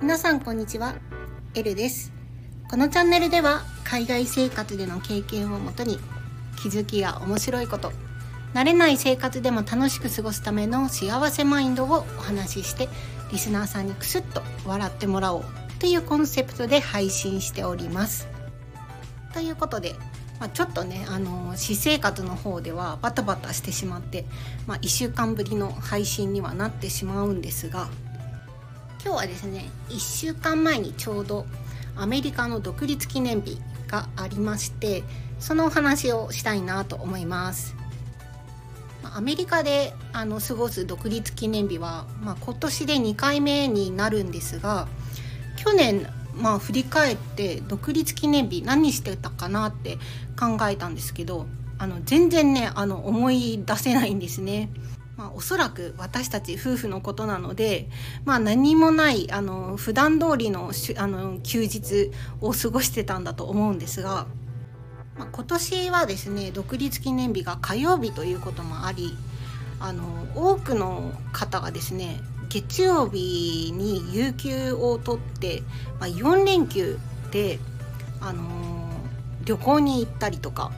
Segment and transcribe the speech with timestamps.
[0.00, 0.96] 皆さんこんにちは。
[1.54, 2.12] エルです。
[2.70, 5.98] このチャンネルでは海外生活での経験をもとに
[6.60, 7.92] 気づきや面白いこと
[8.52, 12.90] 慣れない生活でも楽しく過ごすための幸せマインドをお話しして
[13.32, 15.44] リスナーさんにクスッと笑ってもらおう
[15.78, 18.28] というコンセプトで配信しております。
[19.32, 19.94] ということで
[20.40, 24.24] まあ、ちょっとねあの私生活の方ではバタバタしてしまって、
[24.66, 27.88] まあ、1週間ぶりの配信にはなってしまうんですが
[29.04, 31.46] 今日はですね1週間前にちょうど
[31.94, 35.04] アメリカの独立記念日がありまして
[35.38, 37.74] そのお話をしたいなと思います。
[39.12, 44.86] アメリカであの過ごす独立記念日は、まあ、今年で2回目になるんですが
[45.56, 46.06] 去年
[46.40, 49.98] まあ振り返って独立記念日何してたかなって
[50.38, 51.46] 考えたんですけど
[51.78, 54.70] あの全然ねあの思い出せないんですね。
[55.16, 57.90] まあ、おそらく私たち夫婦のことなので、
[58.24, 64.26] まあ、何もないあの普段通りのあの休日を過ごしてたんだと思うんですが、
[65.18, 69.14] まあ、今年はですね独立記念日が火曜日ということもあり
[69.78, 75.62] あの多くの方がですね月曜日に有給を取って、
[76.00, 76.98] まあ、4連休
[77.30, 77.60] で、
[78.20, 80.72] あのー、旅行に行ったりとか、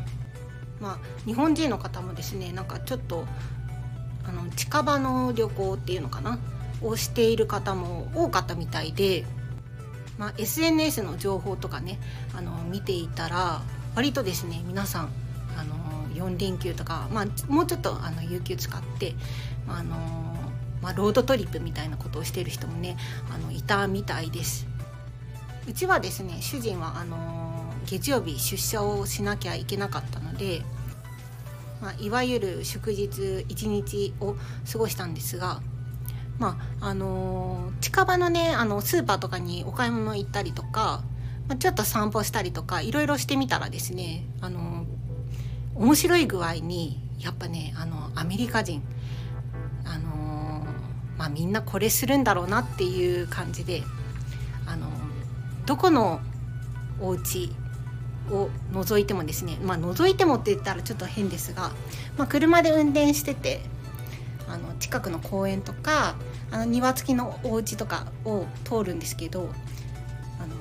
[0.81, 3.27] まあ、日本人の方もですねなんかちょっと
[4.25, 6.39] あの近場の旅行っていうのかな
[6.83, 9.25] をしている方も多かったみたいで、
[10.19, 11.99] まあ、SNS の情報とかね
[12.37, 13.63] あの見ていたら
[13.97, 15.09] 割とですね皆さん
[15.57, 15.75] あの
[16.15, 19.15] 4連休とか、まあ、もうちょっとあの有給使って、
[19.67, 19.97] あの
[20.83, 22.97] まあ、ロードトリップみたいなことをしてる人もね
[23.31, 24.67] あのいたみたいです。
[25.69, 30.63] うちはですね主人はあの月曜日出社をしなきゃいけなかったので、
[31.81, 33.11] まあ、いわゆる祝日
[33.49, 34.35] 1日を
[34.71, 35.61] 過ごしたんですが
[36.39, 41.05] まああの近場のねあのスーパーとかにお買い物行ったりとか、
[41.49, 44.85] まあ、ちょっと散歩したりとかいろいろしてみたらですねあの
[45.77, 48.83] 面白い具合にやっぱねあのアメリカ人
[51.23, 53.85] まあ、みんなこれするんだろうなっていう感じで
[54.67, 54.89] あの
[55.67, 56.21] どこの
[57.01, 57.49] お家
[58.29, 61.71] を覗いてもですねまあ覗いてもって言ったらちょっと変ですが、
[62.19, 63.61] まあ、車で運転してて
[64.49, 66.17] あの近くの公園とか
[66.51, 70.57] あの庭付きのお家とかを通るんですけどあの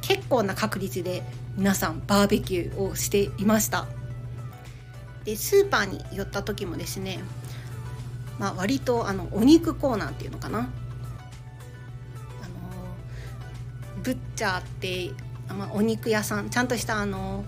[0.00, 1.22] 結構な確率で
[1.56, 3.86] 皆さんバーベキューをしていました。
[5.24, 7.20] でスーパーに寄った時もですね
[8.38, 10.68] まあ、割とあのお肉コーナーっていうのかなあの
[14.02, 15.10] ブッチャーって、
[15.48, 17.44] まあ、お肉屋さんちゃんとしたあの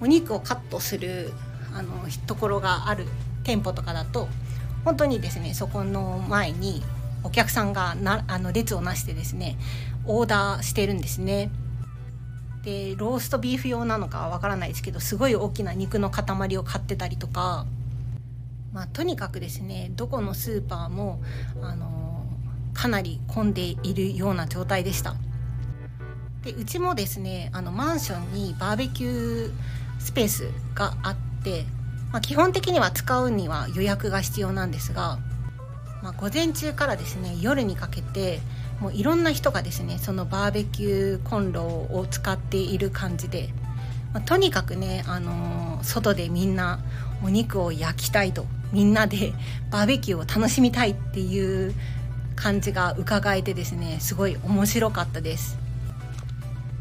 [0.00, 1.32] お肉をカットする
[1.74, 1.92] あの
[2.26, 3.06] ところがある
[3.44, 4.28] 店舗とかだと
[4.84, 6.82] 本当にですねそこの前に
[7.24, 9.56] お客さんがなあの列をなしてですね
[10.06, 11.50] オーダーしてるんですね。
[12.64, 17.66] でローストビーフ用なのかわからないですけどすごい大きな肉の塊を買ってたりとか
[18.72, 21.20] まあ、とにかくですねどこのスーパーも、
[21.60, 22.24] あの
[22.74, 25.14] かなり混んでいるような状態でした。
[26.42, 29.52] でうちもですねあのマンションにバーベキュー
[30.00, 31.64] スペースがあって、
[32.12, 35.18] まあ、基本的には使うには予約が必要なんですが、
[36.02, 38.40] まあ、午前中からですね夜にかけて
[38.80, 43.50] もういろんな人がですねそのバーベキューコンロを使っている感じで、
[44.12, 46.80] まあ、とにかくね、あのー、外でみんな
[47.22, 49.32] お肉を焼きたいとみんなで
[49.70, 51.74] バーベキューを楽しみたいっていう
[52.36, 55.58] 感じが伺えてですねすごい面白かったです。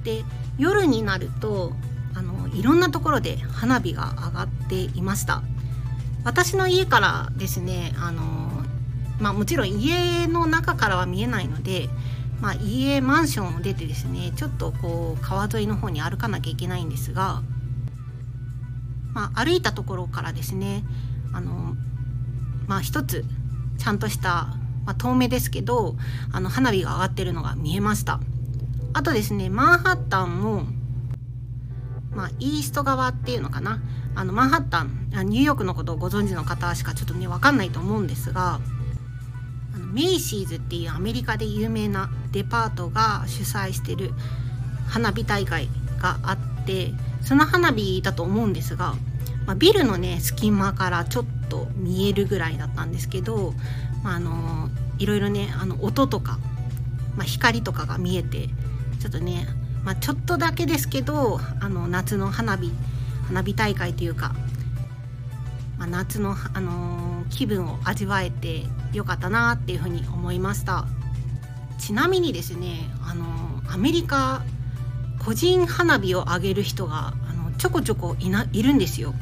[0.03, 0.23] で
[0.57, 1.73] 夜になると
[2.15, 5.43] あのいろんなところで花火が上がっていました。
[6.23, 8.23] 私の家からですねあの
[9.19, 11.89] まあもちろん家の中からは見えないので
[12.41, 17.43] まあ、家マンションを出てですねちょっとこう川沿いの方に歩かなきゃいけないんですが、
[19.13, 20.83] まあ、歩いたところからですね
[21.33, 21.75] あの
[22.67, 23.25] まあ一つ
[23.77, 24.55] ちゃんとした、
[24.85, 25.95] まあ、遠目ですけど
[26.31, 28.19] あの花火が上がってるのが見えました。
[28.93, 30.65] あとですねマンハッタンも
[32.11, 33.81] まあイースト側っていうのかな。
[34.13, 38.59] あのマンハッタンニューヨークのことをご存知の方しかちょっとね分かんないと思うんですが
[39.73, 44.11] あのメイシーズっていうアメリカで有名なデパートが主催してる
[44.87, 45.69] 花火大会
[45.99, 46.91] があって
[47.21, 48.95] その花火だと思うんですが
[49.45, 53.53] まあ、ビルのね隙間からちょっと見えるぐらいだったんですけど、
[54.03, 56.39] まあ、あのいろいろねあの音とか、
[57.15, 58.47] まあ、光とかが見えて
[58.99, 59.47] ちょっとね、
[59.83, 62.71] まあ、ちょっとだけですけどあの夏の花火
[63.27, 64.33] 花火大会というか、
[65.77, 70.85] まあ、夏の、あのー、気分を味わえてよかったなっていうふうに思いました。
[71.79, 74.43] ちなみにですね、あのー、アメリカ
[75.23, 79.13] 個人花火を上げる人があのちょこちょこいないるんですよ。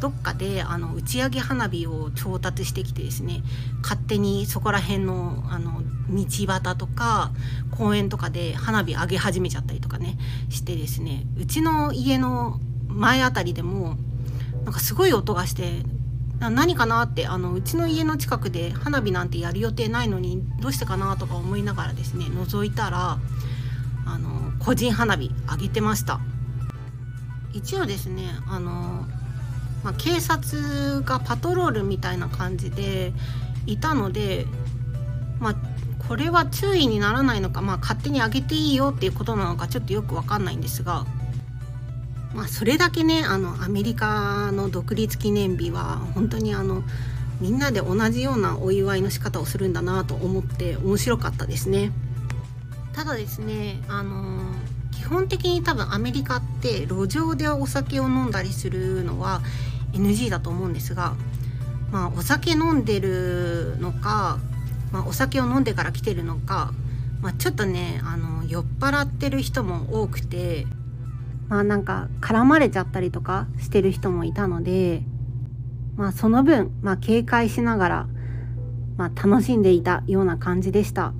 [0.00, 3.42] どっかであの打ち上げ花火を調達してきてですね
[3.82, 7.32] 勝手にそこら辺のあの道端とか
[7.76, 10.16] 公園とかで花火上げ始めちゃったりとかね
[10.48, 13.96] してですねうちの家の前あたりでも
[14.64, 15.82] なんかすごい音がして
[16.40, 23.18] 何かなってあのうちの家の近くで花火なんてやる予定ないのにどうしてかなとか思いながらですね覗いたら
[24.06, 26.20] あの個人花火上げてました。
[27.52, 29.06] 一応ですねあの
[29.84, 33.12] まあ、警察がパトロールみたいな感じで
[33.66, 34.46] いたので、
[35.40, 35.56] まあ、
[36.08, 41.06] これは注意にならないのか、まあ、勝手に上げていいよっていうことなのかちょっとよく分かんないんですが、
[42.34, 46.82] まあ、それだけねあのアメリカの独立記念日は本当にあの
[47.40, 51.92] みんなで同じようなお祝いの仕方をするんだなと思って面白かったですね。
[52.94, 54.67] ただですねあの基
[55.08, 59.40] 本的に多分アメリカって路上でお酒を飲んだりするのは
[59.92, 61.14] NG だと思うんですが、
[61.90, 64.38] まあ、お酒飲んでるのか、
[64.92, 66.72] まあ、お酒を飲んでから来てるのか、
[67.20, 70.66] まあ、ちょっとねあの酔っ払ってる人も多くて
[71.48, 75.02] まあなんか絡まれちゃったりとかしてる人もいたので、
[75.96, 78.08] まあ、その分、まあ、警戒しながら、
[78.96, 81.14] まあ、楽しんでいたような感じでした。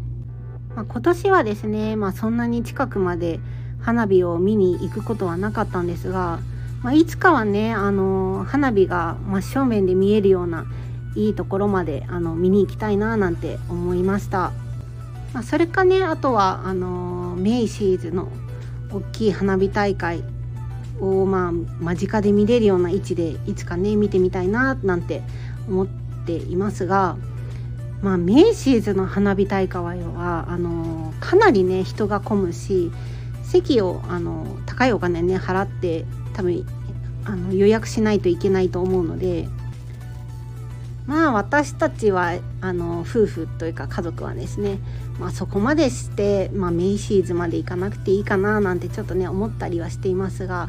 [0.77, 3.41] まあ、今年はですね、まあ、そんなに近くまで
[3.81, 6.41] 花火を見に行くことはなかったんですが
[6.83, 10.65] まあ、いつかはね、あの花火が真正面で見えるような
[11.17, 14.53] いいところまであの見に行きたいななんて思いました、
[15.33, 18.29] まあ、それかねあとはあのメイシーズの
[18.93, 20.23] 大きい花火大会
[21.01, 25.23] をまあ間近で見れるような位置でいつかね見てみたいななんて
[25.67, 25.87] 思っ
[26.25, 27.17] ていますが
[28.01, 32.93] まあメイシーズの花火大会はあのかなりね人が混むし
[33.49, 36.05] 席をあの高いお金ね払って
[36.35, 36.67] 多分
[37.25, 39.49] あの予約しないといけないと思うので
[41.07, 44.79] まあ私たちはあの夫婦というか家族はですね、
[45.19, 50.69] まあ、そこまでして、まあ、メイシーズまで行かなくていいかななんてちょっとね思ったりはしていますが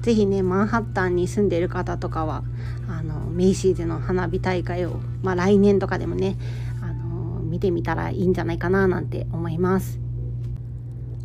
[0.00, 2.42] 是非ねマンハッタンに住んでいる方とかは
[2.88, 6.36] あのメイシーズの花火大会を、まあ、来年とかでもね
[6.82, 10.03] あの見てみたらいいんじゃないかななんて思います。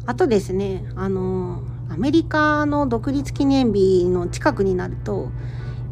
[0.10, 5.30] あとですねあのアメリカの独立記念日の近くになると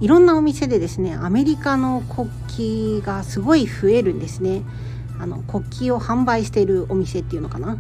[0.02, 4.64] いろんなお店でですねアメリカの国旗がすごい増えるんですね。
[5.20, 7.78] あの国旗を販売しているお店っていうのかな。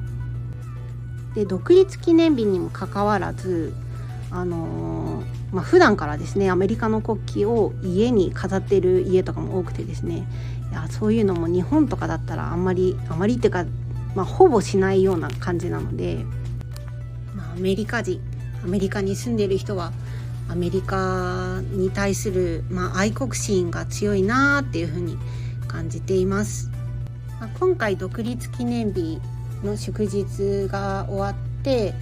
[1.33, 3.73] で独立記念日にもかかわらず
[4.29, 5.25] あのー、
[5.55, 10.27] まあ、普段からですねアメリカの国旗を家に飾ってる家とかも多くてですね
[10.69, 13.65] いやそういうのも日本とかだったらあんまりあまりっていうか、
[14.17, 16.25] まあ、ほぼしないような感じなので
[17.35, 18.19] まアメリカ人
[18.63, 19.93] アメリカに住んでいる人は
[20.49, 25.19] アメリカに対する、まあ、愛国心が強いなっていうふうに
[25.67, 26.71] 感じています。
[27.39, 29.19] まあ、今回独立記念日
[29.63, 31.93] の祝日が終わって、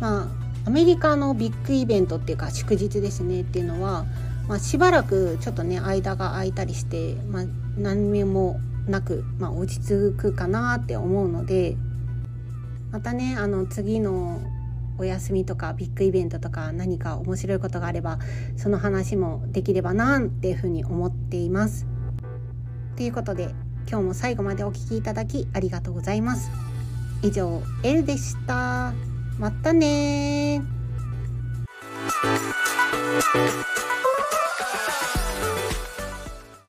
[0.00, 0.28] まあ、
[0.66, 4.06] アメリカのビッグイベントっていうか祝日ですねっていうのは、
[4.48, 7.44] まあ、しばらくちょっとね間が空いたりして、まあ、
[7.76, 11.76] 何もなく、まあ、落ち着くかなって思うので
[12.90, 14.40] またねあの次の
[14.98, 18.18] お休みとかビッグイベントとか何か面白いことがあれば
[18.56, 21.86] その話もできればなっていうふうに思っています。
[22.96, 23.54] ということで
[23.88, 26.50] 今日も最後までお聴きいただきありがとうございます。
[27.22, 28.92] 以上 L でした。
[29.38, 30.62] またね